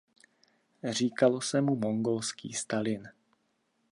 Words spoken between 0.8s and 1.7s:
Říkalo se